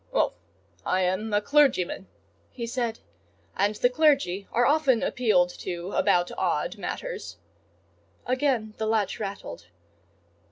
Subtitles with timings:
[0.11, 0.33] "Oh!
[0.83, 2.07] I am a clergyman,"
[2.49, 2.97] he said;
[3.55, 7.37] "and the clergy are often appealed to about odd matters."
[8.25, 9.67] Again the latch rattled.